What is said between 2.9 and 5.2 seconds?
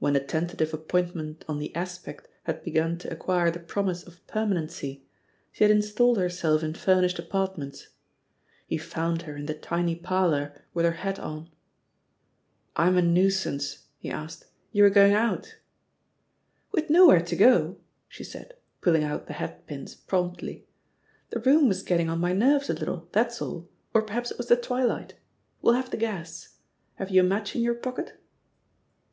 to acquire the promise of permanency,